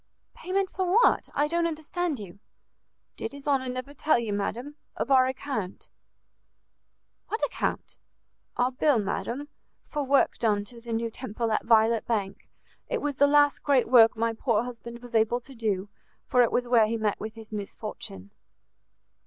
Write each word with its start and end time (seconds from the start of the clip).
"Payment 0.33 0.71
for 0.71 0.91
what? 0.91 1.29
I 1.35 1.47
don't 1.47 1.67
understand 1.67 2.17
you." 2.17 2.39
"Did 3.17 3.33
his 3.33 3.47
honour 3.47 3.69
never 3.69 3.93
tell 3.93 4.17
you, 4.17 4.33
madam, 4.33 4.73
of 4.97 5.11
our 5.11 5.27
account?" 5.27 5.91
"What 7.27 7.45
account?" 7.45 7.99
"Our 8.57 8.71
bill, 8.71 8.97
madam, 8.97 9.47
for 9.85 10.01
work 10.03 10.39
done 10.39 10.65
to 10.65 10.81
the 10.81 10.91
new 10.91 11.11
Temple 11.11 11.51
at 11.51 11.65
Violet 11.65 12.07
Bank: 12.07 12.49
it 12.89 12.99
was 12.99 13.17
the 13.17 13.27
last 13.27 13.59
great 13.61 13.87
work 13.87 14.17
my 14.17 14.33
poor 14.33 14.63
husband 14.63 15.03
was 15.03 15.13
able 15.13 15.39
to 15.41 15.53
do, 15.53 15.87
for 16.25 16.41
it 16.41 16.51
was 16.51 16.63
there 16.65 16.87
he 16.87 16.97
met 16.97 17.19
with 17.19 17.35
his 17.35 17.53
misfortune." 17.53 18.31